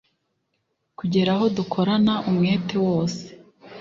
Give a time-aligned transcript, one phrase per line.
[0.97, 3.23] kugeraho dukorana umwete wose